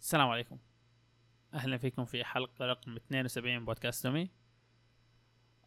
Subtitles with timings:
[0.00, 0.58] السلام عليكم.
[1.54, 4.30] أهلا فيكم في حلقة رقم 72 من بودكاست دومي.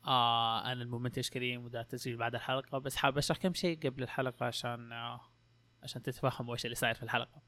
[0.06, 4.46] آه أنا المنتج كريم وده تسجيل بعد الحلقة بس حابب أشرح كم شيء قبل الحلقة
[4.46, 5.22] عشان آه
[5.84, 7.42] عشان تتفهموا إيش اللي صاير في الحلقة.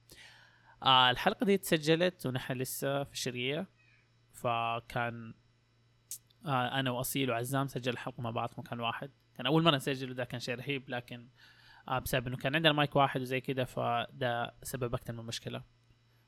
[0.84, 3.68] آه الحلقة دي تسجلت ونحن لسه في الشرقية
[4.34, 5.34] فكان
[6.46, 9.12] آه أنا وأصيل وعزام سجل الحلقة مع بعض في مكان واحد.
[9.36, 11.30] كان أول مرة نسجل وده كان شيء رهيب لكن
[11.88, 15.75] آه بسبب إنه كان عندنا مايك واحد وزي كده فده سبب أكثر من مشكلة.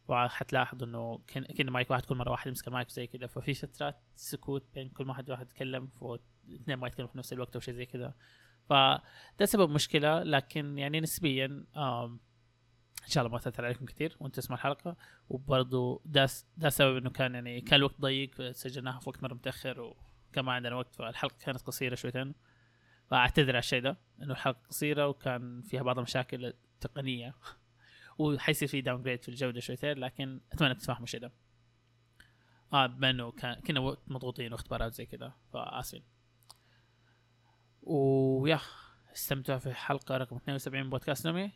[0.07, 4.65] وحتلاحظ إنه كان مايك واحد كل مرة واحد يمسك المايك زي كذا ففي فترات سكوت
[4.75, 8.13] بين كل واحد واحد يتكلم واثنين ما يتكلموا في نفس الوقت أو شيء زي كذا
[8.69, 11.65] فده سبب مشكلة لكن يعني نسبيا
[13.07, 14.95] إن شاء الله ما تأثر عليكم كثير وأنت تسمع الحلقة.
[15.29, 16.27] وبرضه ده
[16.57, 20.51] ده سبب إنه كان يعني كان الوقت ضيق سجلناها في وقت مرة متأخر وكان ما
[20.51, 22.33] عندنا وقت فالحلقة كانت قصيرة شويتين.
[23.07, 27.35] فأعتذر على الشيء ده إنه الحلقة قصيرة وكان فيها بعض المشاكل التقنية.
[28.17, 31.31] وحيصير في downgrade في الجودة شويتين لكن أتمنى تتفهموا الشيء ده
[32.73, 36.03] آه بما إنه كان كنا وقت مضغوطين واختبارات زي كذا فآسفين.
[37.81, 38.59] و yeah
[39.13, 41.51] استمتعوا في حلقة رقم 72 من بودكاست نومي.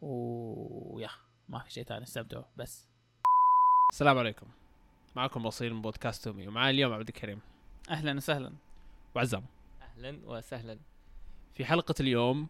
[0.00, 1.10] و yeah
[1.48, 2.88] ما في شيء ثاني استمتعوا بس.
[3.92, 4.46] السلام عليكم.
[5.16, 7.40] معكم بصير من بودكاست تومي ومعي اليوم عبد الكريم.
[7.90, 8.52] أهلا وسهلا.
[9.14, 9.46] وعزام.
[9.82, 10.78] أهلا وسهلا.
[11.54, 12.48] في حلقة اليوم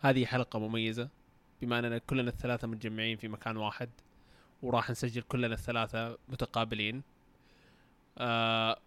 [0.00, 1.08] هذه حلقة مميزة.
[1.62, 3.90] بما أننا كلنا الثلاثة متجمعين في مكان واحد
[4.62, 7.02] وراح نسجل كلنا الثلاثة متقابلين.
[8.18, 8.78] آه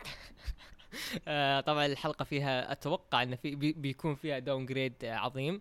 [1.28, 5.60] آه طبعا الحلقة فيها أتوقع إن في بي بيكون فيها downgrade عظيم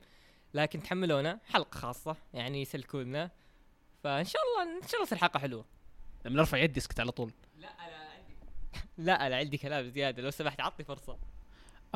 [0.54, 1.40] لكن تحملونا.
[1.50, 3.32] حلقة خاصة يعني يسلكوا لنا
[4.04, 5.66] فإن شاء الله إن شاء الله تصير حلقة حلوة.
[6.26, 7.32] لما نرفع يدي اسكت على طول.
[7.60, 8.36] لا أنا عندي.
[8.98, 10.22] لا أنا عندي كلام زيادة.
[10.24, 11.18] لو سمحت عطني فرصة.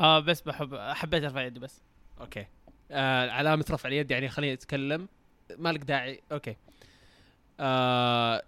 [0.00, 1.82] آه بس بحب حبيت أرفع يدي بس.
[2.20, 2.46] okay.
[2.90, 5.08] آه علامة رفع اليد يعني خليني أتكلم.
[5.58, 6.56] مالك داعي؟ أوكي.
[7.60, 8.42] آه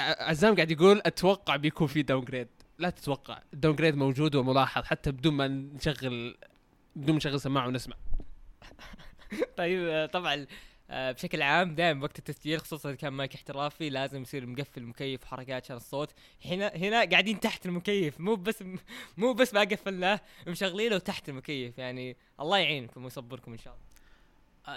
[0.00, 3.42] عزام قاعد يقول أتوقع بيكون في downgrade لا تتوقع.
[3.54, 6.36] ال downgrade موجود وملاحظ حتى بدون ما نشغل
[6.96, 7.96] بدون ما نشغل سماعة ونسمع.
[9.56, 10.46] طيب آه، طبعا
[10.92, 15.64] بشكل عام دائما وقت التسجيل خصوصا اذا كان مايك احترافي لازم يصير مقفل المكيف وحركات
[15.64, 16.14] عشان الصوت.
[16.44, 18.64] هنا هنا قاعدين تحت المكيف مو بس
[19.16, 21.78] مو بس ما قفلناه مشغلينه تحت المكيف.
[21.78, 23.86] يعني الله يعينكم ويصبركم إن شاء الله.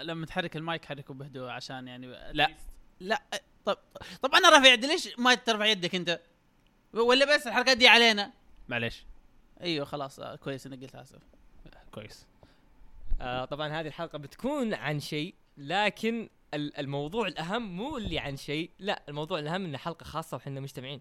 [0.00, 2.50] آه لما تحرك المايك حركه بهدوء عشان يعني لا
[3.00, 3.22] لا
[3.64, 3.78] طب
[4.22, 6.20] طب أنا رافع يدي ليش ما ترفع يدك أنت؟
[6.92, 8.32] ولا بس الحركات دي علينا؟
[8.68, 9.04] معليش.
[9.60, 11.22] أيوه خلاص آه كويس إنك قلت آسف.
[11.92, 12.26] كويس.
[13.20, 18.70] آه طبعا هذه الحلقة بتكون عن شيء لكن ال- الموضوع الأهم مو اللي عن شيء
[18.78, 21.00] لا الموضوع الأهم إنه حلقة خاصة وحنا مجتمعين.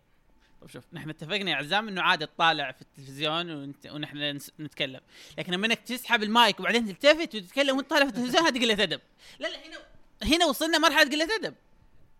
[0.62, 3.88] طب شوف نحن اتفقنا يا عزام إنه عادي تطالع في التلفزيون ونت...
[3.88, 4.40] ونحن.
[4.60, 5.02] نتكلم.
[5.38, 9.02] لكن لما إنك تسحب المايك وبعدين تلتفت وتتكلم وانت طالع في التلفزيون هذه قلة أدب.
[9.40, 9.78] لا لا هنا
[10.36, 11.56] هنا وصلنا مرحلة قلة أدب.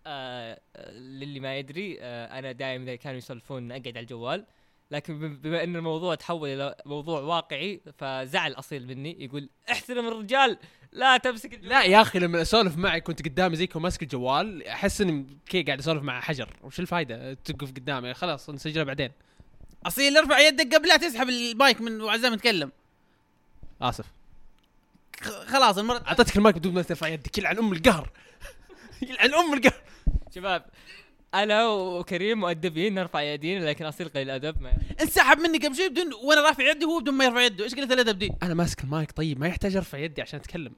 [0.06, 4.44] آه آه، للي ما يدري آه أنا دائما إذا كانوا يسولفون أقعد على الجوال.
[4.94, 10.58] لكن بم- بما إن الموضوع تحول إلى موضوع واقعي فزعل أصيل مني يقول احترم الرجال
[10.92, 11.68] لا تمسك الجوال.
[11.68, 15.78] لا يا أخي لما أسولف معك كنت قدامي زيك وماسك الجوال أحس إني كي قاعد
[15.78, 16.56] أسولف مع حجر.
[16.62, 19.10] وش الفائده توقف قدامي؟ خلاص نسجلها بعدين.
[19.86, 22.72] أصيل ارفع يدك قبل لا تسحب المايك من وعزام يتكلم.
[23.82, 24.04] آسف.
[25.46, 28.10] خلاص المره أعطيتك المايك بدون ما ترفع يدك يلعن أم القهر.
[29.08, 29.80] يلعن أم القهر.
[30.34, 30.64] شباب
[31.34, 36.14] أنا وكريم مؤدبين نرفع يدينا لكن أصيل قليل الأدب ما انسحب مني قبل شوي بدون
[36.14, 37.64] وأنا رافع يدي وهو بدون ما يرفع يده.
[37.64, 40.72] إيش قله الأدب دي؟ أنا ماسك المايك طيب ما يحتاج أرفع يدي عشان أتكلم.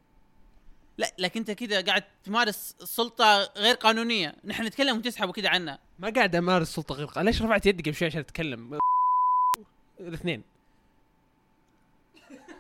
[0.99, 4.37] لا لكن أنت كذا قاعد تمارس سلطة غير قانونية.
[4.45, 5.79] نحن نتكلم وتسحبوا كذا عنا.
[5.99, 7.31] ما قاعد أمارس سلطة غير قانونية.
[7.31, 8.79] ليش رفعت يدي قبل شوي عشان أتكلم؟
[10.01, 10.43] الاثنين.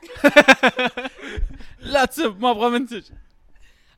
[1.92, 3.04] لا تسب ما أبغى منتج.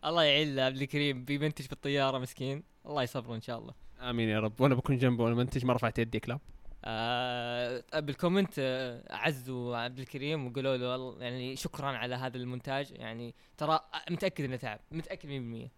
[0.05, 2.63] الله يعين عبد الكريم بيمنتج في الطياره مسكين.
[2.87, 3.88] الله يصبره إن شاء الله.
[4.01, 4.61] آمين يا رب.
[4.61, 6.41] وأنا بكون جنبه وأنا منتج ما رفعت يدي كلاب.
[6.85, 12.91] آه بال comment آه عزوا عبد الكريم وقالوا له والله يعني شكرا على هذا المونتاج.
[12.91, 15.69] يعني ترى متأكد إنه تعب متأكد 100%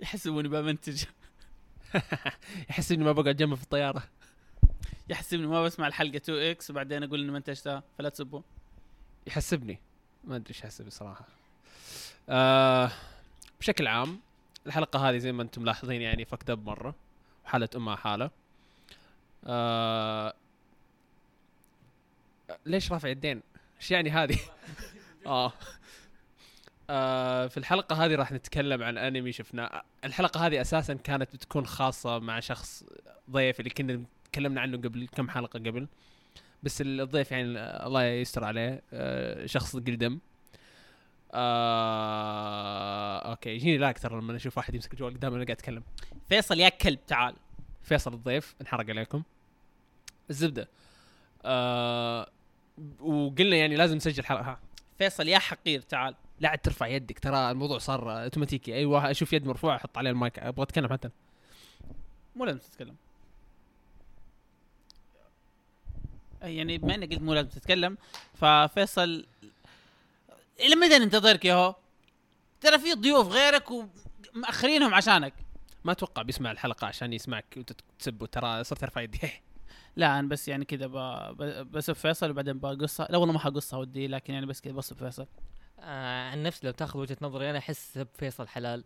[0.00, 1.04] يحسبوني بمنتج
[2.70, 4.02] يحس إني ما بقعد جنبه في الطيارة.
[5.08, 8.40] يحسبني ما بسمع الحلقة 2 X وبعدين أقول اني منتجتها فلا تسبوا.
[9.26, 9.78] يحسبني.
[10.24, 11.24] ما أدري إيش يحسبني صراحة
[12.28, 12.90] آه
[13.60, 14.20] بشكل عام
[14.66, 16.94] الحلقة هذه زي ما أنتم ملاحظين يعني فكت اب مرة.
[17.44, 18.30] وحاله أمها حالة.
[19.46, 20.34] آه
[22.66, 23.42] ليش رافع يدين؟
[23.80, 24.38] إيش يعني هذه؟
[25.26, 25.52] آه.
[26.90, 32.18] آه في الحلقة هذه راح نتكلم عن أنمي شفناه، الحلقة هذه أساسا كانت بتكون خاصة
[32.18, 32.84] مع شخص
[33.30, 34.02] ضيف اللي كنا
[34.32, 35.86] تكلمنا عنه قبل كم حلقة قبل.
[36.62, 40.18] بس الضيف يعني الله يستر عليه آه شخص قلدم
[41.32, 45.82] آه أوكي يجيني لا أكثر لما أشوف واحد يمسك الجوال قدامي وأنا قاعد أتكلم.
[46.28, 47.34] فيصل يا كلب تعال.
[47.82, 49.22] فيصل الضيف انحرق عليكم.
[50.30, 50.68] الزبدة.
[51.44, 52.28] آه
[53.00, 54.42] وقلنا يعني لازم نسجل حلقة.
[54.42, 54.60] ها.
[54.98, 56.14] فيصل يا حقير تعال.
[56.40, 57.18] لا عاد ترفع يدك.
[57.18, 60.38] ترى الموضوع صار اوتوماتيكي أي واحد أشوف يد مرفوعة أحط عليه المايك.
[60.38, 61.10] أبغى أتكلم حتى.
[62.36, 62.96] مو لازم تتكلم.
[66.42, 67.98] يعني بما إنك قلت مو لازم تتكلم
[68.34, 69.26] ففيصل
[70.60, 71.74] إلى متى ننتظرك يا هو؟
[72.60, 73.64] ترى في ضيوف غيرك
[74.34, 75.34] ومأخرينهم عشانك.
[75.84, 79.18] ما أتوقع بيسمع الحلقة عشان يسمعك وتسب ترى صرت أرفع يدي.
[79.96, 80.86] لا أنا بس يعني كذا
[81.62, 85.26] بسب فيصل وبعدين بقصها لا والله ما حقصها ودي لكن يعني بس كذا بسب فيصل.
[85.78, 88.84] آه عن نفسي لو تاخذ وجهة نظري أنا أحس سب فيصل حلال.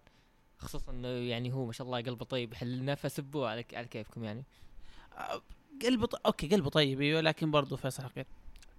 [0.58, 2.52] خصوصا إنه يعني هو ما شاء الله قلبه طيب.
[2.52, 4.44] يحللنا فسبوه على على كيفكم يعني.
[5.18, 5.42] آه،
[5.82, 6.26] قلبه ط...
[6.26, 8.26] okay قلبه طيب أيوه لكن برضه فيصل حقير.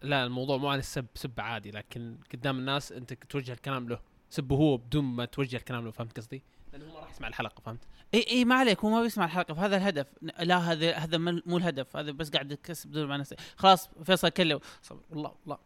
[0.02, 4.00] لا الموضوع مو عن السب سب عادي لكن قدام الناس أنت توجه الكلام له.
[4.30, 6.42] سبه هو بدون ما توجه الكلام له فهمت قصدي؟
[6.74, 7.80] لأنه هو ما راح يسمع الحلقة فهمت؟
[8.14, 10.08] إي إي ما عليك هو ما بيسمع الحلقة فهذا الهدف.
[10.22, 14.62] لا هذا هذا مو الهدف هذا بس قاعد يكسب بدون ما نسي خلاص فيصل كله
[14.82, 15.02] صبر.
[15.10, 15.60] والله والله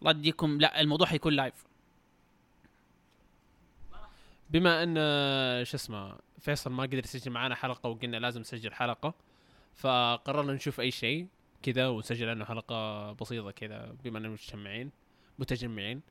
[0.00, 0.60] الله يديكم.
[0.60, 1.54] لا الموضوع حيكون live
[4.50, 4.94] بما أن
[5.64, 9.14] شو اسمه فيصل ما قدر يسجل معنا حلقة وقلنا لازم نسجل حلقة
[9.74, 11.26] فقررنا نشوف أي شيء.
[11.64, 14.90] كذا ونسجل عنه حلقة بسيطة كذا بما إننا مجتمعين
[15.38, 16.02] متجمعين.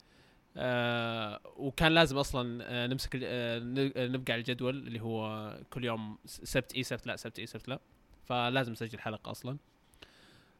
[0.58, 3.60] آه وكان لازم أصلا آه نمسك آه
[4.08, 7.80] نبقى على الجدول اللي هو كل يوم سبت اي سبت لا سبت اي سبت لا.
[8.26, 9.58] فلازم نسجل حلقة أصلا.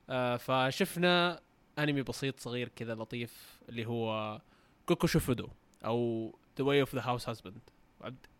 [0.10, 1.42] آه فشفنا
[1.80, 4.42] أنمي بسيط صغير كذا لطيف اللي هو
[4.86, 5.48] Gokushufudou
[5.86, 7.62] أو The Way of the Househusband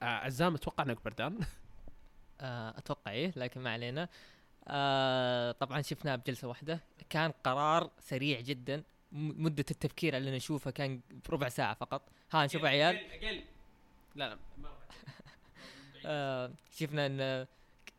[0.02, 1.40] عزام أتوقع إنك بردان؟
[2.42, 4.10] آه أتوقع إيه لكن ما علينا.
[4.68, 6.80] آه طبعا شفناه بجلسة واحدة.
[7.10, 8.84] كان قرار سريع جدا.
[9.12, 12.10] مدة التفكير اللي نشوفه كان بربع ساعة فقط.
[12.32, 13.00] ها نشوف عيال.
[14.16, 14.70] لا لا ما
[16.06, 17.48] آه شفنا إن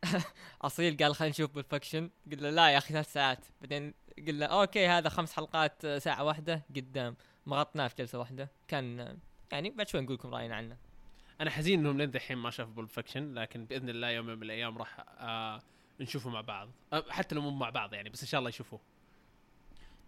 [0.61, 2.09] أصيل قال خلينا نشوف Pulp Fiction.
[2.31, 3.45] قلنا لا يا أخي ثلاث ساعات.
[3.61, 3.93] بعدين
[4.27, 7.15] قلنا okay هذا خمس حلقات آه، ساعة واحدة قدام.
[7.45, 8.49] ما غطناه في جلسة واحدة.
[8.67, 9.17] كان آه،
[9.51, 10.77] يعني بعد شوي نقول لكم رأينا عنه.
[11.41, 14.77] أنا حزين إنهم لين دحين ما شافوا Pulp Fiction لكن بإذن الله يوم من الأيام
[14.77, 15.61] راح آه
[15.99, 16.69] نشوفه مع بعض.
[16.93, 18.79] آه حتى لو مو مع بعض يعني بس إن شاء الله يشوفوه.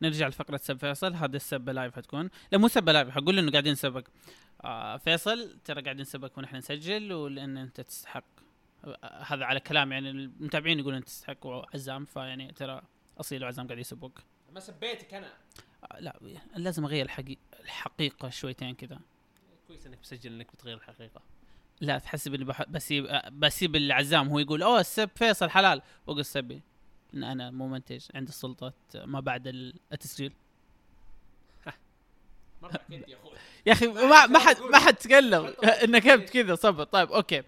[0.01, 1.13] نرجع لفقرة سب فيصل.
[1.13, 2.30] هذا السبة live حتكون.
[2.51, 4.10] لا مو سبة live حقول إنه قاعدين نسبك
[4.63, 8.24] آه فيصل ترى قاعدين نسبك ونحن نسجل ولأن أنت تستحق.
[8.86, 12.81] آه هذا على كلام يعني المتابعين يقولون انت تستحق وعزام فيعني ترى
[13.19, 14.19] أصيل وعزام قاعد يسبوك
[14.51, 15.34] ما سبيتك أنا.
[15.92, 16.19] آه لا
[16.56, 17.38] لازم أغير الحقي...
[17.63, 19.00] الحقيقة شويتين كذا.
[19.68, 21.22] كويس إنك مسجل إنك بتغير الحقيقة.
[21.81, 22.63] لا تحسب اني بح...
[22.63, 25.81] بسيب بسيب العزام هو يقول أوه السب فيصل حلال.
[26.07, 26.62] واقول سبي
[27.13, 30.33] لأن أنا مو منتج عندي السلطه ما بعد ال- التسجيل.
[33.65, 35.53] يا أخي ما ما حد ما حد تكلم.
[35.83, 36.83] انك كذا صبر.
[36.83, 37.44] طيب okay.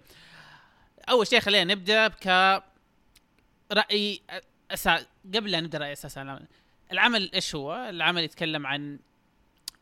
[1.09, 2.27] أول شيء خلينا نبدأ بك
[3.71, 4.21] رأي
[4.71, 5.05] أسا...
[5.35, 6.47] قبل لا نبدأ رأي أساس العمل.
[6.91, 8.99] العمل إيش هو؟ العمل يتكلم عن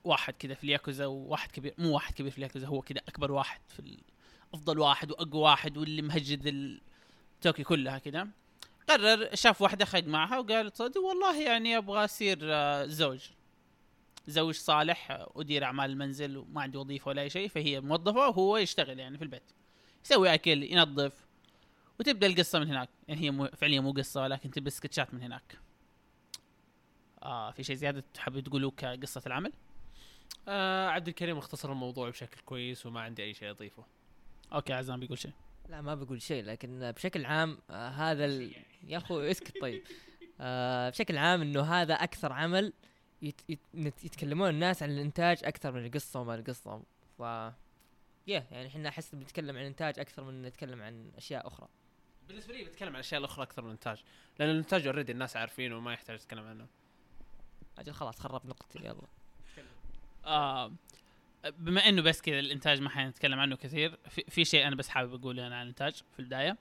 [0.03, 3.61] واحد كذا في الياكوزا وواحد كبير مو واحد كبير في الياكوزا هو كذا أكبر واحد
[3.67, 3.99] في ال...
[4.53, 6.81] أفضل واحد وأقوى واحد واللي مهجد ال-
[7.41, 8.27] توكي كلها كذا
[8.89, 13.29] قرر شاف واحدة خد معها وقال تصدق والله يعني أبغى أصير آه، زوج.
[14.27, 18.57] زوج صالح آه، أدير أعمال المنزل وما عندي وظيفة ولا أي شيء فهي موظفة وهو
[18.57, 19.44] يشتغل يعني في البيت.
[20.05, 21.13] يسوي أكل ينظف
[21.99, 22.89] وتبدأ القصة من هناك.
[23.07, 25.57] يعني هي فعليا مو قصة ولكن تبدا سكتشات من هناك.
[27.23, 29.54] آه في شيء زيادة تحبوا تقولوه كقصة العمل؟
[30.47, 33.83] آه عبد الكريم اختصر الموضوع بشكل كويس وما عندي أي شيء أضيفه.
[34.54, 35.31] أوكي عزام بيقول شيء.
[35.69, 38.56] لا ما بقول شيء لكن بشكل عام آه هذا ال...
[38.83, 39.83] يا أخوي اسكت طيب.
[40.42, 42.73] آه بشكل عام إنه هذا أكثر عمل
[43.21, 43.42] يت...
[43.49, 43.59] يت...
[43.75, 46.83] نت- يتكلمون الناس عن الإنتاج أكثر من القصة وما القصة.
[47.18, 47.21] ف
[48.27, 51.68] يا يعني إحنا أحس بنتكلم عن الإنتاج أكثر من نتكلم عن أشياء أخرى.
[52.27, 54.04] بالنسبة لي بتكلم عن الاشياء الأخرى أكثر من الإنتاج
[54.39, 56.68] لأن الإنتاج اوريدي الناس عارفينه وما يحتاج تتكلم عنه.
[57.77, 59.01] أجل خلاص خرب نقطتي يلا.
[60.25, 60.71] آه
[61.59, 65.13] بما إنه بس كذا الإنتاج ما حنتكلم عنه كثير في, في شيء أنا بس حابب
[65.13, 66.57] أقوله أنا عن الإنتاج في البداية.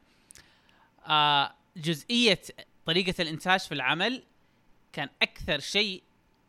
[1.07, 2.43] آه جزئية
[2.87, 4.23] طريقة الإنتاج في العمل
[4.93, 6.03] كان أكثر شيء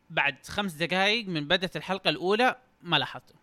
[0.10, 3.36] بعد خمس دقائق من بدأت الحلقة الأولى ما لاحظته.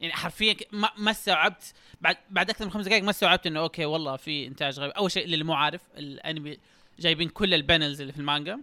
[0.00, 3.84] يعني حرفيا ما ما استوعبت بعد بعد أكثر من خمس دقائق ما استوعبت إنه okay
[3.84, 6.58] والله في إنتاج غير أول شيء للي مو عارف الأنمي
[6.98, 8.60] جايبين كل ال panels اللي في المانجا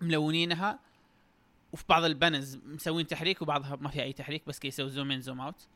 [0.00, 0.78] ملونينها.
[1.72, 5.10] وفي بعض ال panels مسوين تحريك وبعضها ما في أي تحريك بس كي يسوي zoom
[5.10, 5.68] in zoom out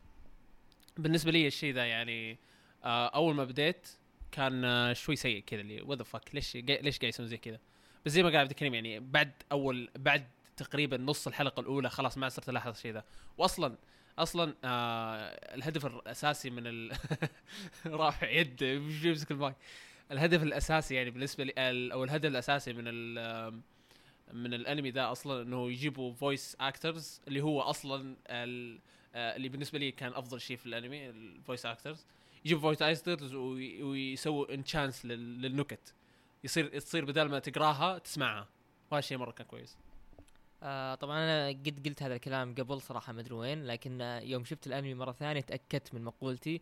[0.97, 2.37] بالنسبة لي الشيء ذا يعني
[2.83, 3.87] آه أول ما بديت
[4.31, 7.59] كان آه شوي سيء كذا اللي what the fuck ليش ليش قاعد يسوي زي كذا؟
[8.05, 10.27] بس زي ما قال عبد الكريم يعني بعد أول بعد
[10.57, 13.03] تقريبا نص الحلقة الأولى خلاص ما صرت ألاحظ الشيء ذا.
[13.37, 13.77] واصلا
[14.19, 16.97] أصلا آه الهدف الأساسي من ال...
[17.85, 19.55] رافع يد يمسك المايك.
[20.11, 21.53] الهدف الأساسي يعني بالنسبة لي
[21.93, 23.61] أو الهدف الأساسي من ال
[24.33, 29.91] من الانمي ذا أصلا إنه يجيبوا voice actors اللي هو أصلا آه، اللي بالنسبة لي
[29.91, 32.05] كان أفضل شيء في الانمي ال voice actors
[32.45, 35.93] يجيبوا voice actors ويسووا enhance للنكت.
[36.43, 38.47] يصير تصير بدل ما تقراها تسمعها.
[38.91, 39.77] وهذا الشيء مرة كان كويس.
[40.63, 44.43] آه طبعا أنا قد قلت هذا الكلام قبل صراحة ما أدري وين لكن آه يوم
[44.43, 46.61] شفت الانمي مرة ثانية تأكدت من مقولتي.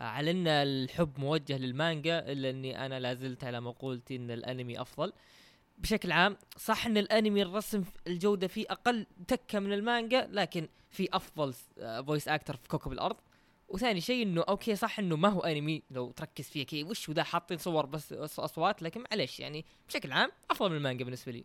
[0.00, 4.80] آه على أن الحب موجه للمانجا إلا أني أنا لا زلت على مقولتي إن الانمي
[4.80, 5.12] أفضل.
[5.82, 11.54] بشكل عام صح إن الأنمي الرسم الجودة فيه أقل تكه من المانجا لكن في أفضل
[12.06, 13.16] voice actor في كوكب الأرض
[13.68, 17.22] وثاني شيء إنه okay صح إنه ما هو أنمي لو تركز فيه كي وش ذا
[17.22, 21.44] حاطين صور بس أصوات لكن معليش يعني بشكل عام أفضل من المانجا بالنسبة لي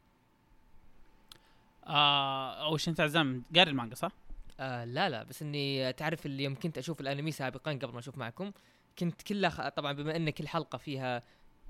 [1.88, 4.12] آه اول شيء انت عزام قاري المانجا صح؟
[4.60, 8.18] آه لا لا بس إني تعرف اللي يوم كنت أشوف الأنمي سابقا قبل ما أشوف
[8.18, 8.52] معكم
[9.00, 9.68] كنت كلها خ...
[9.68, 11.24] طبعا بما إن كل حلقة فيها آه،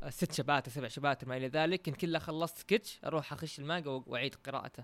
[0.10, 4.36] ست شباتر سبع شباتر ما إلى ذلك كنت كلها خلصت سكتش أروح أخش المانجا وأعيد
[4.36, 4.84] قراءته.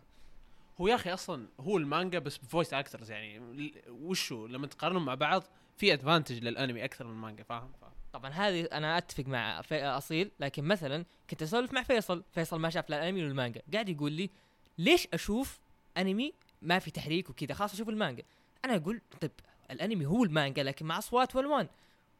[0.82, 3.41] هو يا أخي أصلا هو المانجا بس ب voice actors يعني
[3.89, 5.43] وشو لما تقارنهم مع بعض
[5.77, 7.86] في advantage للأنمي أكثر من المانجا فاهم؟ ف...
[8.13, 9.84] طبعا هذه أنا أتفق مع في...
[9.84, 13.89] أصيل لكن مثلا كنت أسولف مع فيصل فيصل ما شاف لا الانمي ولا المانجا قاعد
[13.89, 14.29] يقول لي
[14.77, 15.60] ليش أشوف
[15.98, 18.24] أنمي ما في تحريك وكذا خلاص أشوف المانجا.
[18.65, 19.32] أنا أقول طيب
[19.72, 21.67] الأنمي هو المانجا لكن مع أصوات والوان.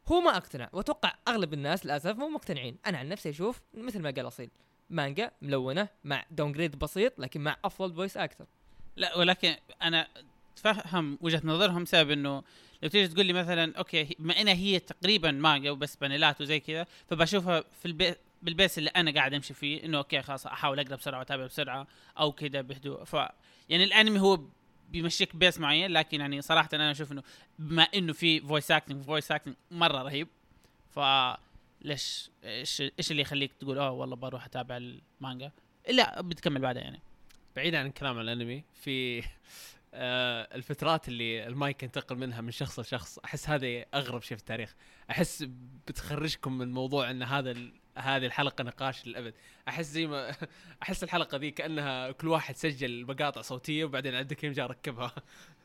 [0.08, 0.68] هو ما اقتنع.
[0.72, 2.76] واتوقع اغلب الناس للاسف مو مقتنعين.
[2.86, 4.50] أنا عن نفسي أشوف مثل ما قال اصيل
[4.90, 8.46] مانجا ملونة مع downgrade بسيط لكن مع افضل voice actor
[8.96, 10.08] لا ولكن أنا
[10.56, 12.42] تفهم وجهة نظرهم بسبب انه
[12.82, 16.86] لو تيجي تقول لي مثلا okay بما إنها هي تقريبا مانجا وبس بانيلات وزي كذا
[17.08, 20.96] فبشوفها في البيت بال pace اللي أنا قاعد أمشي فيه إنه okay خلاص أحاول أقرأ
[20.96, 21.86] بسرعة واتابع بسرعة
[22.18, 23.04] أو كذا بهدوء.
[23.04, 23.14] ف
[23.68, 24.40] يعني الأنمي هو
[24.94, 27.22] بيمشيك pace معين لكن يعني صراحة أنا أشوف إنه
[27.58, 30.28] بما إنه في voice acting voice acting مرة رهيب
[30.90, 31.00] ف
[31.80, 35.50] ليش إيش إيش اللي يخليك تقول أوه والله بروح أتابع المانجا؟
[35.88, 37.00] إلا بتكمل بعدها يعني.
[37.56, 39.24] بعيد عن الكلام عن الأنمي في
[39.94, 44.74] آه الفترات اللي المايك ينتقل منها من شخص لشخص أحس هذا أغرب شيء في التاريخ.
[45.10, 45.44] أحس
[45.86, 47.54] بتخرجكم من موضوع إن هذا
[47.96, 49.34] هذه الحلقة نقاش للأبد.
[49.68, 50.34] أحس زي ما
[50.82, 55.14] أحس الحلقة ذي كأنها كل واحد سجل مقاطع صوتية وبعدين عبد الكريم جاء ركبها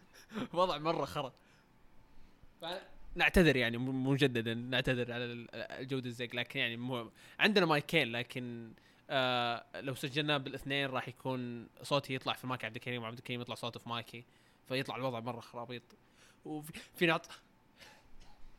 [0.54, 1.34] وضع مرة خرا.
[3.16, 8.74] نعتذر يعني مجددا نعتذر على ال- الجودة الزق لكن يعني مو عندنا مايكين لكن
[9.10, 13.56] آه لو سجلناه بالاثنين راح يكون صوتي يطلع في مايك عبد الكريم وعبد الكريم يطلع
[13.56, 14.26] صوته في مايكي
[14.68, 15.84] فيطلع الوضع مرة خرابيط.
[16.46, 17.30] وفي في نعط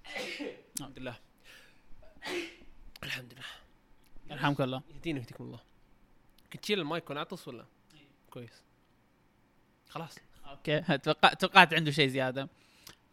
[0.80, 1.16] الحمد لله.
[3.04, 3.44] الحمد لله.
[4.30, 4.82] يرحمك الله.
[4.94, 5.60] يهدينا ويهديكم الله.
[6.52, 7.64] كنت تشيل المايك ونعطس ولا؟
[8.30, 8.62] كويس.
[9.88, 10.18] خلاص.
[10.46, 10.98] okay.
[10.98, 12.48] توقعت توقعت عنده شيء زيادة.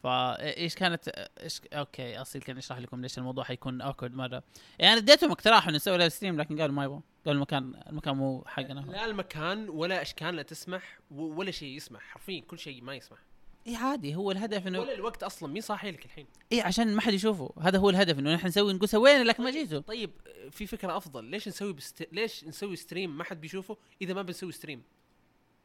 [0.04, 1.08] فايش كانت
[1.44, 4.44] إيش okay أصيل كان يشرح لكم ليش الموضوع حيكون awkward مرة.
[4.80, 8.44] يعني اديتهم اقتراح إنه نسوي live stream لكن قالوا ما يبغوا قالوا المكان المكان مو
[8.48, 12.02] حقنا لا المكان ولا إشكال لا تسمح ولا شيء يسمح.
[12.02, 13.20] حرفيا كل شيء ما يسمح.
[13.68, 17.02] اي عادي هو الهدف إنه ولا الوقت أصلا مين صاحي لك الحين؟ اي عشان ما
[17.02, 17.54] حد يشوفه.
[17.62, 19.80] هذا هو الهدف إنه نحن نسوي نقول سوينا لكن ما جيتوا.
[19.80, 20.12] طيب
[20.52, 22.08] في فكرة أفضل ليش نسوي بست...
[22.12, 24.82] ليش نسوي stream ما حد بيشوفه إذا ما بنسوي stream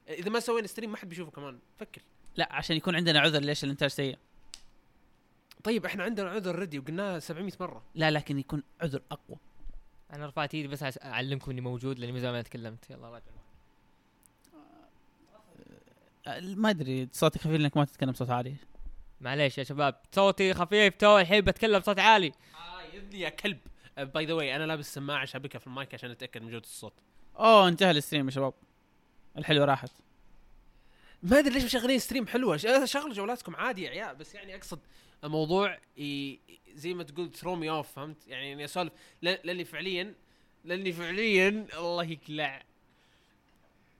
[0.08, 2.02] إذا ما سوينا stream ما حد بيشوفه كمان فكر.
[2.36, 4.18] لا عشان يكون عندنا عذر ليش الإنتاج سيء.
[5.64, 7.82] طيب إحنا عندنا عذر already وقلناها 700 مرة.
[7.94, 9.38] لا لكن يكون عذر أقوى.
[10.12, 12.90] أنا رفعت إيدي بس عس- أعلمكم إني موجود لأني من زمان ما تكلمت.
[12.90, 13.41] يلا راجع أه،
[16.26, 18.54] ما أدري صوتك خفيف انك ما تتكلم صوت عالي.
[19.20, 22.26] معليش يا شباب صوتي خفيف تو الحين بتكلم بصوت عالي.
[22.54, 23.58] آه يا ابني يا كلب.
[23.98, 26.92] by the way أنا لابس سماعة شابكها في المايك عشان أتأكد من جودة الصوت.
[27.36, 28.54] أوه انتهى ال stream يا شباب.
[29.38, 29.90] الحلوة راحت.
[31.22, 32.56] ما أدري ليش مشغلين stream حلوة.
[32.56, 34.16] ش- آه، شغلوا جوالاتكم عادي يا عيال.
[34.16, 34.78] بس يعني أقصد
[35.24, 36.38] الموضوع ي...
[36.74, 38.92] زي ما تقول throw me off فهمت؟ يعني اني أسولف.
[39.22, 40.14] ل- لأني فعليا
[40.64, 42.62] لأني فعليا الله يقلع.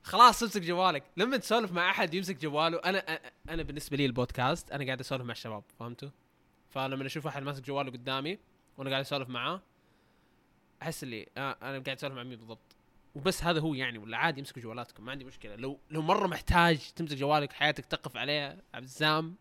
[0.02, 1.04] خلاص امسك جوالك.
[1.16, 2.78] لما تسولف مع أحد يمسك جواله.
[2.78, 6.08] أنا أنا بالنسبة لي البودكاست أنا قاعد أسولف مع الشباب فهمتوا؟
[6.70, 8.38] فلما أشوف أحد ماسك جواله قدامي
[8.78, 9.62] وأنا قاعد أسولف معاه
[10.82, 12.76] أحس اللي آه أنا قاعد أسولف مع مين بالضبط؟
[13.14, 15.56] وبس هذا هو يعني ولا عادي امسكوا جوالاتكم ما عندي مشكلة.
[15.56, 19.36] لو لو مرة محتاج تمسك جوالك حياتك تقف عليه عزام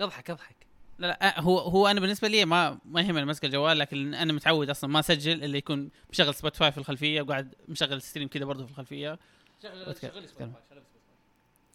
[0.00, 0.56] اضحك اضحك
[0.98, 4.32] لا لا أه، هو هو أنا بالنسبة لي ما ما يهمني ماسك الجوال لكن أنا
[4.32, 8.64] متعود أصلا ما أسجل اللي يكون مشغل Spotify في الخلفية وقاعد مشغل stream كذا برضه
[8.64, 9.18] في الخلفية.
[9.62, 10.52] شغل شغل شغل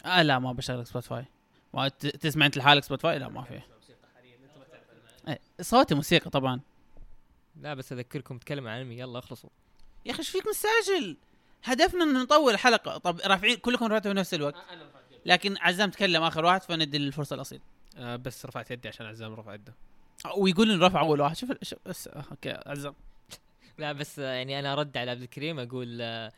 [0.06, 1.26] آه لا ما بشغل Spotify
[1.74, 3.62] ما ت- تسمع أنت لحالك Spotify لا ما في.
[5.28, 6.60] إيه، صوتي موسيقى طبعا.
[7.62, 9.00] لا بس أذكركم تكلم عن أنمي.
[9.00, 9.50] يلا اخلصوا.
[10.06, 11.18] يا أخي إيش فيك مستعجل؟
[11.64, 12.98] هدفنا ان نطول الحلقة.
[12.98, 14.56] طب رافعين كلكم رفعتوا في نفس الوقت
[15.26, 17.62] لكن عزام تكلم آخر واحد فندي الفرصة لأصيل
[17.98, 19.74] آه بس رفعت يدي عشان عزام رفع يده.
[20.38, 21.36] ويقول إنه رفع أول واحد.
[21.38, 22.94] شوف شوف بس آه، okay عزام.
[23.78, 26.32] لا بس آه، يعني أنا أرد على عبد الكريم أقول آه،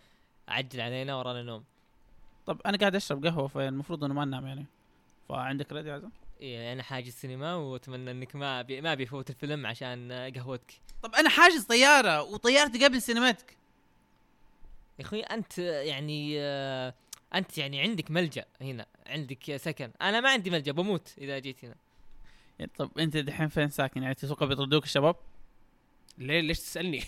[0.48, 1.64] عجل علينا ورانا نوم.
[2.46, 4.66] طب أنا قاعد أشرب قهوة فالمفروض إنه ما ننام يعني.
[5.30, 6.12] فعندك رد يا عزام
[6.42, 10.74] إيه أنا حاجز سينما وأتمنى إنك ما بي ما بيفوت الفيلم عشان قهوتك.
[11.04, 13.58] طب أنا حاجز طيارة وطيارتي قبل سينماتك
[15.00, 16.40] يا أخوي أنت يعني
[17.36, 19.92] أنت يعني عندك ملجأ هنا عندك سكن.
[20.02, 21.76] أنا ما عندي ملجأ بموت إذا جيت هنا.
[22.78, 25.16] طب أنت دحين فين ساكن؟ يعني تتوقع بيطردوك الشباب؟
[26.18, 27.04] ليه؟ ليش تسألني؟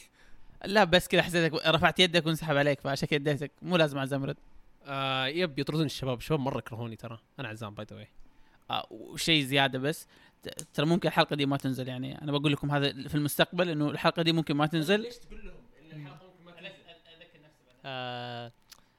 [0.65, 3.51] لا بس كذا حسيتك رفعت يدك وانسحب عليك فعشان كذا اديتك.
[3.61, 4.37] مو لازم عزام يرد
[4.85, 6.17] آه yep يطردون الشباب.
[6.17, 7.19] الشباب مرة يكرهوني ترى.
[7.39, 8.05] أنا عزام by the
[8.71, 10.07] آه وشيء زيادة بس
[10.73, 12.21] ترى ممكن الحلقة دي ما تنزل يعني.
[12.21, 14.99] أنا بقول لكم هذا في المستقبل إنه الحلقة دي ممكن ما تنزل.
[14.99, 15.55] ليش تقول لهم
[15.93, 16.69] إن الحلقة ممكن ما تنزل؟
[17.85, 18.51] آه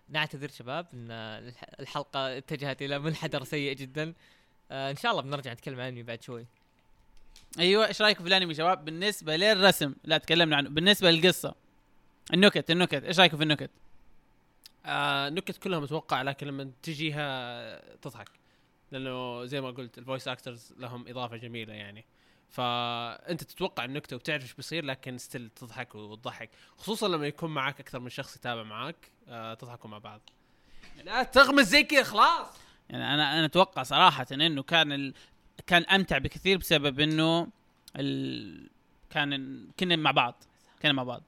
[0.09, 4.15] نعتذر شباب إن الح- الحلقة اتجهت إلى منحدر سيء جدا.
[4.71, 6.47] آه إن شاء الله بنرجع نتكلم عنه بعد شوي.
[7.59, 10.69] أيوه إيش رايكم في الأنمي شباب؟ بالنسبة للرسم لا تكلمنا عنه.
[10.69, 11.55] بالنسبة للقصة.
[12.35, 13.05] النكت النكت.
[13.05, 13.71] إيش رايكم في النكت؟
[14.87, 18.29] آه نكت كلها متوقع لكن لما تجيها تضحك.
[18.93, 22.05] لأنه زي ما قلت ال voice actors لهم إضافة جميلة يعني.
[22.49, 26.51] فأنت تتوقع النكتة وبتعرف إيش بيصير لكن still تضحك وتضحك.
[26.77, 30.21] خصوصا لما يكون معك أكثر من شخص يتابع معك آه تضحكوا مع بعض.
[31.05, 32.61] لا تغمز زي كذا خلاص.
[32.91, 35.13] يعني أنا أنا أتوقع صراحة إنه كان.
[35.67, 37.49] كان أمتع بكثير بسبب إنه
[37.97, 38.71] ال...
[39.11, 40.45] كان كنا مع بعض.
[40.83, 41.23] كنا مع بعض.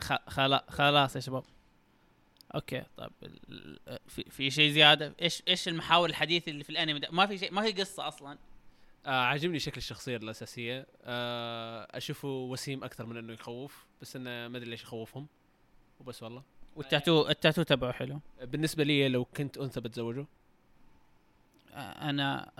[0.00, 0.12] خ...
[0.28, 0.64] خلا...
[0.68, 1.44] خلاص يا شباب.
[2.54, 3.10] أوكي طيب.
[4.08, 7.52] في في شيء زيادة؟ إيش إيش المحاور الحديث اللي في الأنمي ده؟ ما في شيء
[7.52, 8.38] ما في قصة أصلا.
[9.06, 10.86] آه عاجبني شكل الشخصية الأساسية.
[11.02, 15.26] آه أشوفه وسيم أكثر من إنه يخوف بس إنه ما أدري ليش يخوفهم.
[16.00, 16.42] وبس والله.
[16.76, 18.20] والتاتو التاتو تبعه حلو.
[18.42, 20.26] بالنسبة لي لو كنت أنثى بتزوجه.
[21.74, 22.50] أنا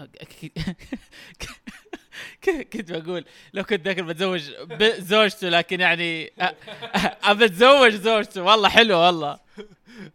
[2.45, 6.33] كنت بقول لو كنت ذكر بتزوج بزوجته لكن يعني
[7.31, 8.43] بتزوج زوجته.
[8.43, 9.39] والله حلو والله.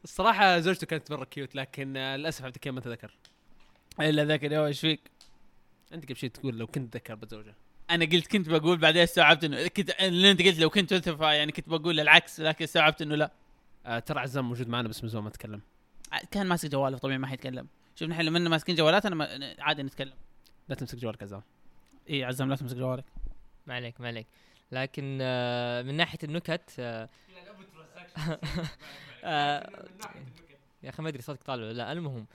[0.03, 3.11] الصراحة زوجته كانت مرة cute لكن آه للأسف عبد الكريم ما تذكر
[3.99, 4.99] إلا ذاك اليوم إيش فيك؟
[5.93, 7.55] أنت قبل شيء تقول لو كنت ذكر بتزوجه.
[7.89, 11.51] أنا قلت كنت بقول بعدين استوعبت إنه كنت اللي أنت قلت لو كنت انت يعني
[11.51, 13.31] كنت بقول العكس لكن استوعبت إنه لا.
[13.85, 15.61] آه ترى عزام موجود معنا بس من زمان ما تكلم.
[16.31, 17.67] كان ماسك جوالة طبيعي ما حيتكلم.
[17.95, 20.13] شوف نحن لما ماسكين جوالات أنا ما- عادي نتكلم.
[20.69, 21.41] لا تمسك جوالك عزام.
[22.09, 23.05] اي عزام لا تمسك جوالك.
[23.67, 24.27] ما عليك ما عليك.
[24.71, 27.09] لكن آه من ناحية النكت آه
[29.23, 29.85] آه
[30.83, 31.91] يا أخي ما أدري صوتك طالع ولا لا.
[31.91, 32.25] المهم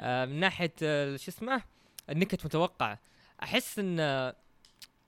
[0.00, 1.62] آه من ناحية آه شو اسمه
[2.10, 2.98] النكت متوقعه
[3.42, 4.34] أحس إن آه،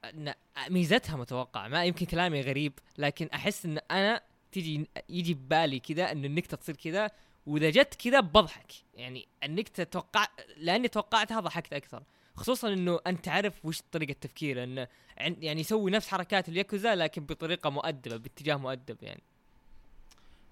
[0.04, 0.34] إن
[0.70, 4.20] ميزتها متوقعه ما يمكن كلامي غريب لكن أحس إن أنا
[4.52, 7.10] تيجي يجي ببالي كذا إن النكتة تصير كذا
[7.46, 8.72] وإذا جت كذا بضحك.
[8.94, 10.26] يعني النكته توقع
[10.56, 12.02] لأني توقعتها ضحكت أكثر.
[12.36, 17.24] خصوصا إنه أنت عارف وش طريقة تفكيره انه عن- يعني يسوي نفس حركات الياكوزا لكن
[17.26, 19.22] بطريقة مؤدبة باتجاه مؤدب يعني.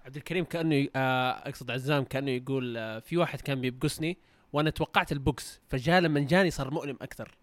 [0.05, 4.17] عبد الكريم كأنه ي- آه أقصد عزام كأنه يقول آه في واحد كان بيبقسني
[4.53, 7.37] وأنا توقعت البوكس فجاء لما جاني صار مؤلم أكثر.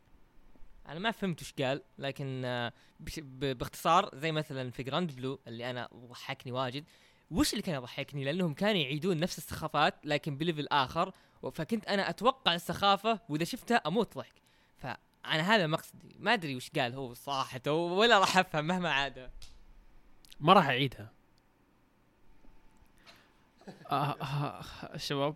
[0.89, 2.73] أنا ما فهمت وش قال لكن آه،
[3.33, 6.85] باختصار زي مثلا في Grand Blue اللي أنا ضحكني واجد
[7.31, 11.13] وش اللي كان يضحكني؟ لأنهم كانوا يعيدون نفس السخافات لكن ب level آخر
[11.53, 14.43] فكنت أنا أتوقع السخافة وإذا شفتها أموت ضحك.
[14.77, 16.17] فأنا هذا مقصدي.
[16.19, 19.31] ما أدري وش قال هو صراحة ولا راح أفهم مهما عاد
[20.41, 21.13] ما راح أعيدها.
[23.91, 24.65] آه آه
[24.95, 25.35] الشباب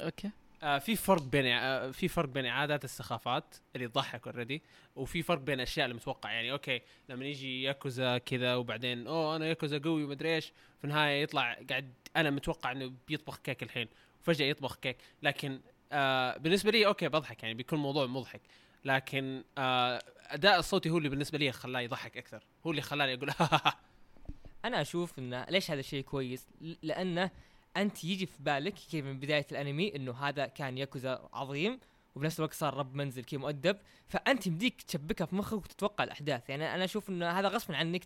[0.00, 0.30] okay.
[0.62, 4.62] آه في فرق بين آه في فرق بين إعادة السخافات اللي تضحك already
[4.96, 9.78] وفي فرق بين الاشياء المتوقع يعني okay لما يجي ياكوزا كذا وبعدين أوه أنا ياكوزا
[9.78, 13.88] قوي ومدري إيش في النهاية يطلع قاعد أنا متوقع إنه بيطبخ كيك الحين
[14.20, 14.96] وفجأة يطبخ كيك.
[15.22, 15.60] لكن
[15.92, 18.40] آه بالنسبة لي okay بضحك يعني بيكون الموضوع مضحك.
[18.84, 23.30] لكن آه أداء الصوتي هو اللي بالنسبة لي خلاه يضحك أكثر هو اللي خلاني أقول
[24.64, 26.46] أنا أشوف إنه ليش هذا الشيء كويس؟
[26.82, 27.30] لأنه
[27.76, 31.78] أنت يجي في بالك كيف من بداية الأنمي إنه هذا كان ياكوزا عظيم
[32.14, 33.76] وبنفس الوقت صار رب منزل كي مؤدب
[34.08, 36.50] فأنت يمديك تشبكها في مخك وتتوقع الأحداث.
[36.50, 38.04] يعني أنا أشوف إنه هذا غصبا عنك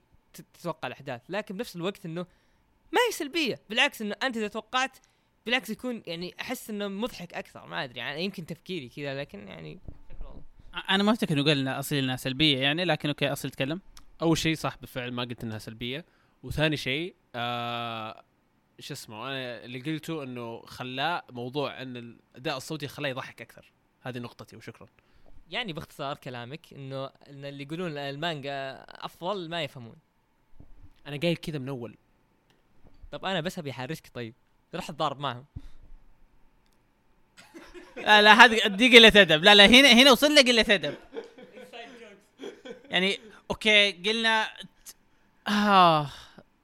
[0.55, 1.21] تتوقع الأحداث.
[1.29, 2.27] لكن بنفس الوقت إنه
[2.93, 3.61] ما هي سلبية.
[3.71, 4.97] بالعكس إنه أنت إذا توقعت
[5.47, 7.67] بالعكس يكون يعني أحس إنه مضحك أكثر.
[7.67, 9.81] ما أدري يعني يمكن تفكيري كذا لكن يعني.
[10.91, 13.81] أنا ما أفتكر إنه قال أصيل إنها سلبية يعني لكن أوكي اصل تكلم.
[14.23, 16.05] أول شيء صح بالفعل ما قلت إنها سلبية.
[16.43, 18.25] وثاني شيء آه
[18.81, 23.73] شو اسمه أنا اللي قلته إنه خلاه موضوع إن الأداء الصوتي خلاه يضحك أكثر.
[24.01, 24.89] هذه نقطتي وشكرا.
[25.51, 29.97] يعني باختصار كلامك إنه إن اللي يقولون المانجا أفضل ما يفهمون.
[31.07, 31.97] أنا قايل كذا من أول.
[33.13, 34.35] طب أنا بس أبي احرشك طيب.
[34.75, 35.45] روح اتضارب معهم.
[37.97, 40.95] لا لا هذه دي قله ادب لا لا هنا هنا وصلنا قله ادب
[42.91, 43.19] يعني
[43.51, 44.49] okay قلنا
[45.49, 46.11] آه.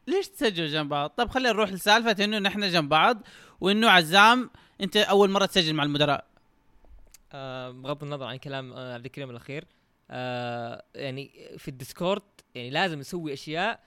[0.07, 3.23] ليش تسجلوا جنب بعض؟ طب خلينا نروح لسالفة إنه نحن جنب بعض
[3.61, 6.27] وإنه عزام أنت أول مرة تسجل مع المدراء
[7.33, 9.64] آه بغض النظر عن كلام آه عبد الكريم الأخير
[10.11, 12.23] آه يعني في ال Discord
[12.55, 13.81] يعني لازم نسوي أشياء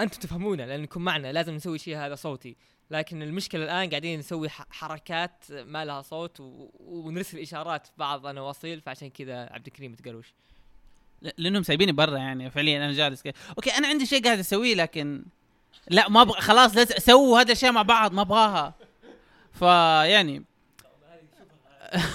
[0.00, 2.56] أنتم تفهمونها لانكم معنا لازم نسوي شيء هذا صوتي
[2.90, 6.36] لكن المشكلة الآن قاعدين نسوي حركات ما لها صوت.
[6.40, 10.34] ونرسل إشارات بعض أنا واصيل فعشان كذا عبد الكريم تقروش
[11.38, 13.34] لأنهم سايبيني برا يعني فعليا أنا جالس كده.
[13.56, 15.22] okay أنا عندي شيء قاعد أسويه لكن
[15.90, 18.74] لا ما أبغى خلاص لا سووا هذا الاشياء مع بعض ما أبغاها.
[19.52, 20.42] فيعني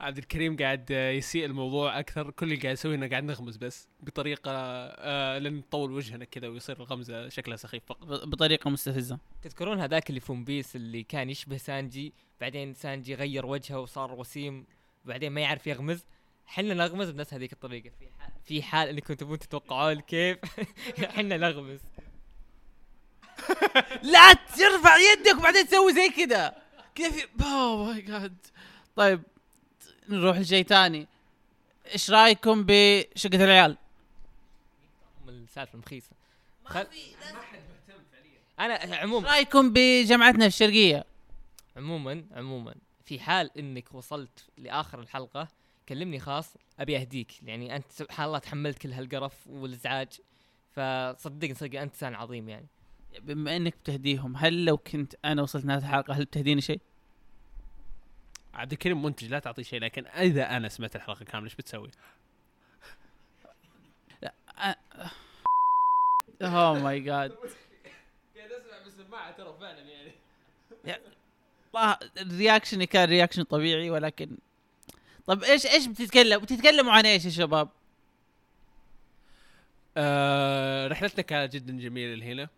[0.00, 2.30] عبد الكريم قاعد يسيء الموضوع أكثر.
[2.30, 6.76] كل اللي قاعد يسويه إنه قاعد نغمز بس بطريقة آه لين نطول وجهنا كذا ويصير
[6.76, 8.04] الغمزة شكلها سخيف فقط.
[8.04, 9.18] ب- بطريقة مستفزة.
[9.42, 14.12] تذكرون هذاك اللي في One Piece اللي كان يشبه سانجي بعدين سانجي غير وجهه وصار
[14.12, 14.66] وسيم
[15.04, 16.04] وبعدين ما يعرف يغمز؟
[16.46, 17.90] حنا نغمز بنفس هذيك الطريقة.
[17.98, 20.38] في حال في حال إنكم تبون تتوقعون كيف
[21.16, 21.80] حنا نغمز.
[24.12, 26.54] لا ترفع يدك وبعدين تسوي زي كذا
[26.94, 28.36] كيف اوه ماي جاد
[28.96, 29.22] طيب
[30.08, 31.06] نروح لشيء ثاني.
[31.92, 33.76] إيش رأيكم بشقة العيال؟
[35.28, 36.10] السالفه المخيسه
[36.64, 36.86] خل...
[38.60, 41.04] أنا إيش عموما رأيكم بجامعتنا في الشرقية؟
[41.76, 45.48] عموما عموما في حال إنك وصلت لآخر الحلقة
[45.88, 50.20] كلمني خاص أبي أهديك يعني أنت سبحان الله تحملت كل هالقرف والإزعاج
[50.72, 52.66] فصدقني صدق أنت إنسان عظيم يعني
[53.18, 56.80] بما إنك بتهديهم هل لو كنت أنا وصلت نهايه الحلقة هل بتهديني شيء؟
[58.54, 61.90] عبد الكريم منتج لا تعطيه شيء لكن إذا أنا سمعت الحلقة كاملة إيش بتسوي؟
[66.42, 67.30] oh my God
[68.36, 70.12] قاعد أسمع بالسماعه ترى فعلا يعني
[71.72, 74.38] والله ال reaction كان reaction طبيعي ولكن
[75.26, 77.68] طب إيش إيش بتتكلم بتتكلموا عن إيش يا شباب؟
[79.96, 82.48] آه رحلتنا كانت جدا جميلة لهنا.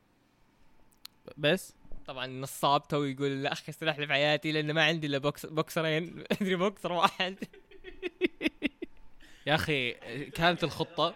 [1.37, 1.75] بس؟
[2.07, 6.25] طبعا نصاب تو يقول لا أخي سلاح في حياتي لأنه ما عندي إلا بوكس بوكسرين.
[6.33, 7.37] أدري بوكسر واحد.
[9.47, 9.93] يا أخي
[10.31, 11.15] كانت الخطة.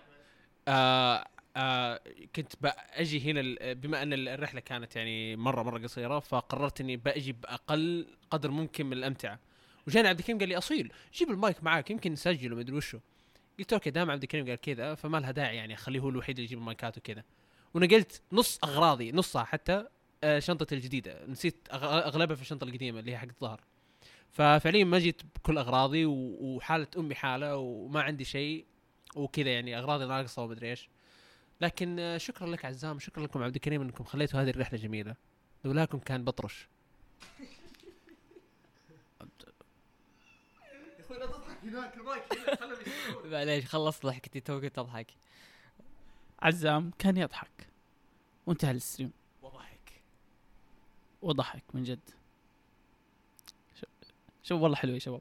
[0.69, 1.25] آه
[1.57, 2.01] آه
[2.37, 7.33] كنت باجي هنا ال- بما أن الرحلة كانت يعني مره مرة قصيرة فقررت إني بأجي
[7.33, 9.38] بأقل قدر ممكن من الأمتعة.
[9.87, 12.99] وجاني عبد الكريم قال لي أصيل جيب المايك معاك يمكن نسجل ومدري وشو.
[13.59, 16.45] قلت okay دام عبد الكريم قال كذا فما لها داعي يعني اخليه هو الوحيد اللي
[16.45, 17.25] يجيب المايكات وكذا.
[17.75, 19.87] ونقلت نص أغراضي نصها حتى
[20.25, 21.27] آه شنطتي الجديدة.
[21.27, 23.61] نسيت أغلبها في الشنطة القديمة اللي هي حق الظهر.
[24.31, 28.64] ففعليا ما جيت بكل أغراضي وحالة أمي حالة وما عندي شيء
[29.16, 30.88] وكذا يعني أغراضي ناقصة ومدري إيش.
[31.61, 35.16] لكن آه، شكرا لك عزام شكرا لكم عبد الكريم إنكم خليتوا هذه الرحلة جميلة.
[35.64, 36.68] لولاكم كان بطرش.
[43.33, 45.07] معليش خلصت ضحكتي تو كنت اضحك
[46.42, 47.68] عزام كان يضحك.
[48.46, 49.12] وانتهى ال stream.
[49.42, 50.03] وضحك.
[51.22, 52.11] وضحك من جد.
[54.42, 55.20] شوف والله حلوة يا شباب.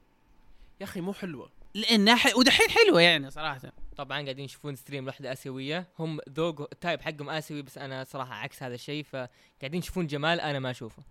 [0.80, 1.50] يا أخي مو حلوة.
[1.74, 2.36] لأنها ح...
[2.36, 3.72] ودحين حلوة يعني صراحة.
[3.96, 5.86] طبعا قاعدين يشوفون stream لوحده آسيوية.
[5.98, 10.40] هم ذوق ال type حقهم آسيوي بس أنا صراحة عكس هذا الشيء فقاعدين يشوفون جمال
[10.40, 11.02] أنا ما أشوفه.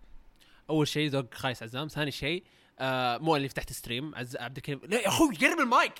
[0.69, 2.43] أول شيء ذوق خايس عزام ثاني شيء
[2.81, 5.93] آه مو اللي فتحت stream عز عبد الكريم لا يا أخوي قرب المايك.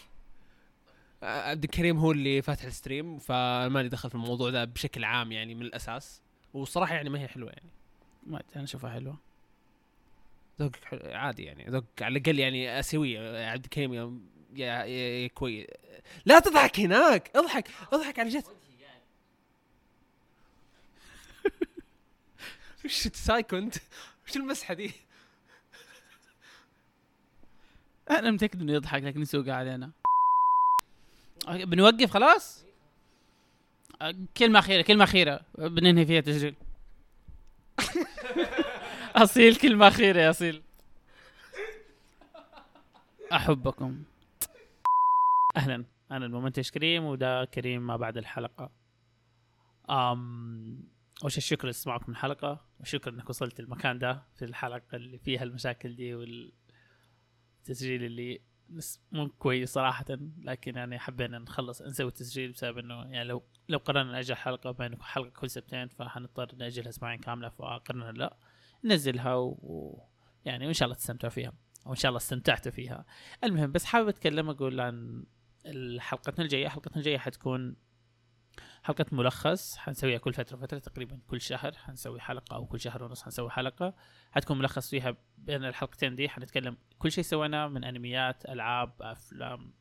[1.24, 5.04] آه عبد الكريم هو اللي فاتح ال stream فما لي دخل في الموضوع ذا بشكل
[5.04, 6.22] عام يعني من الأساس.
[6.54, 7.70] والصراحة يعني ما هي حلوة يعني.
[8.28, 9.17] ما أنا أشوفها حلوة.
[10.60, 11.65] ذوقك حلو عادي يعني.
[11.70, 13.48] ذوق على الأقل يعني أسيوية.
[13.48, 14.20] عبد الكريم يا,
[14.56, 15.67] يا, يا كويس
[16.26, 17.32] لا تضحك هناك!
[17.36, 18.44] اضحك اضحك على جد.
[22.86, 23.76] وش سايكونت
[24.28, 24.91] وش المسحة دي؟
[28.12, 29.91] أنا متأكد إنه يضحك لكن يسوق علينا.
[31.47, 32.65] بنوقف خلاص؟
[34.38, 35.39] كلمة أخيرة كلمة أخيرة.
[35.58, 36.56] بننهي فيها تسجيل
[39.15, 40.62] أصيل كلمة أخيرة يا أصيل.
[43.34, 44.04] أحبكم.
[45.58, 45.86] أهلا.
[46.12, 48.71] أنا الممنتج كريم وده كريم ما بعد الحلقة.
[49.89, 50.84] أم
[51.24, 55.95] أول شيء شكرا لإستماعكم الحلقة وشكرا إنك وصلت المكان ده في الحلقة اللي فيها المشاكل
[55.95, 56.15] دي
[57.62, 58.41] والتسجيل اللي
[59.12, 60.06] مو كويس صراحة
[60.41, 65.02] لكن يعني حبينا نخلص نسوي التسجيل بسبب إنه يعني لو لو قررنا نأجل حلقة بين
[65.02, 68.38] حلقة كل سبتين فحنضطر نأجلها أسبوعين كاملة فقررنا لا
[68.84, 69.47] ننزلها و...
[69.47, 70.04] و...
[70.45, 71.54] يعني وإن شاء الله تستمتعوا فيها
[71.86, 73.06] أو ان شاء الله استمتعتوا فيها.
[73.43, 75.24] المهم بس حابب أتكلم أقول عن
[76.00, 76.67] حلقتنا الجاية.
[76.67, 77.76] حلقتنا الجاية حتكون
[78.84, 83.24] حلقة ملخص حنسويها كل فترة فتره تقريبا كل شهر حنسوي حلقة أو كل شهر ونص
[83.24, 83.94] حنسوي حلقة.
[84.32, 89.74] حتكون ملخص فيها بين الحلقتين دي حنتكلم كل شيء سويناه من أنميات ألعاب أفلام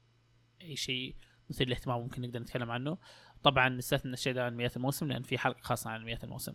[0.63, 1.17] أي شيء
[1.51, 2.99] مثير للاهتمام ممكن نقدر نتكلم عنه.
[3.43, 6.55] طبعا نستثني الشيء ده انميات الموسم لأن في حلقة خاصة عن انميات الموسم.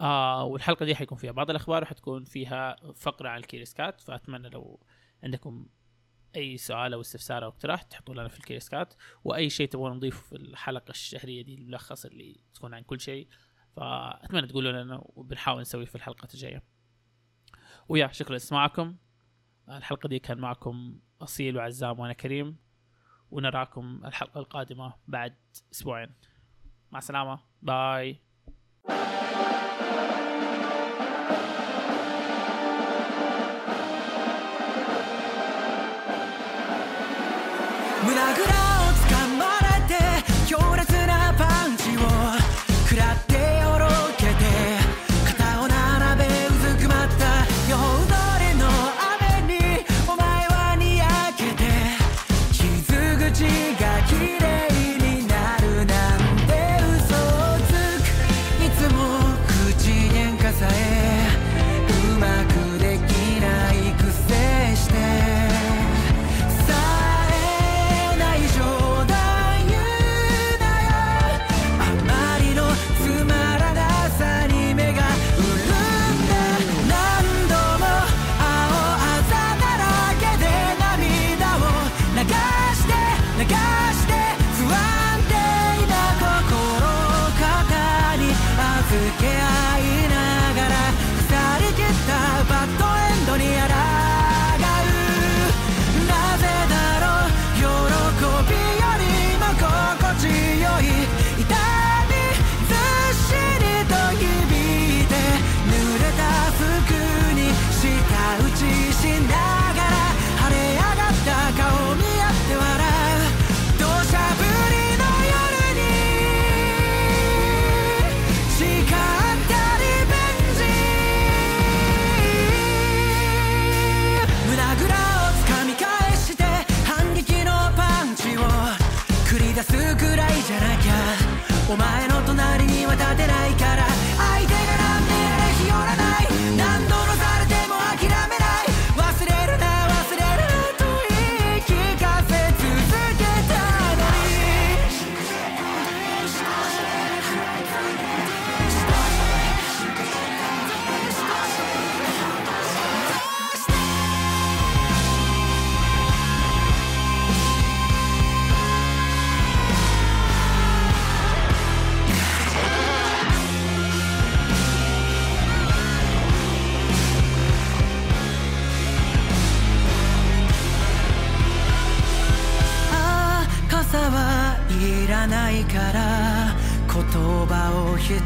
[0.00, 4.48] آه والحلقة دي حيكون فيها بعض الأخبار وحتكون فيها فقرة عن ال Curious Cat فأتمنى
[4.48, 4.80] لو
[5.24, 5.66] عندكم
[6.36, 9.92] أي سؤال أو استفسار أو اقتراح تحطوه لنا في ال Curious Cat وأي شيء تبغون
[9.96, 13.28] نضيفه في الحلقة الشهرية دي الملخص اللي تكون عن كل شيء
[13.76, 16.62] فأتمنى تقولوا لنا وبنحاول نسويه في الحلقة الجاية.
[17.88, 18.96] ويا شكرا لاستماعكم
[19.68, 22.56] الحلقة دي كان معكم أصيل وعزام وأنا كريم
[23.30, 25.36] ونراكم الحلقة القادمة بعد
[25.72, 26.14] أسبوعين.
[26.90, 27.40] مع السلامة.
[27.62, 28.20] باي.
[38.10, 38.69] when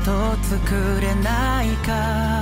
[0.04, 2.32] と作れないか」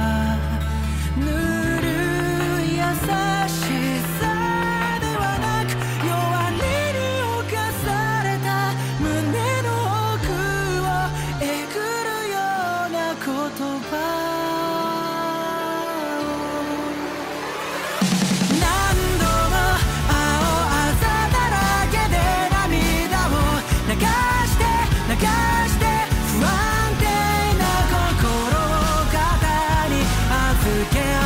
[30.82, 31.21] Again.